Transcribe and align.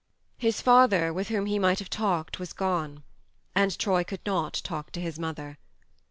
His 0.39 0.61
father, 0.63 1.13
with 1.13 1.27
whom 1.27 1.45
he 1.45 1.59
might 1.59 1.77
have 1.77 1.91
talked, 1.91 2.39
was 2.39 2.53
gone; 2.53 3.03
and 3.53 3.77
Troy 3.77 4.03
could 4.03 4.25
not 4.25 4.53
talk 4.63 4.91
to 4.93 4.99
his 4.99 5.19
mother. 5.19 5.59